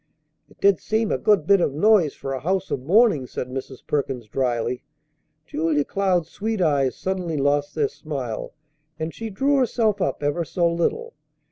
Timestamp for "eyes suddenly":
6.59-7.37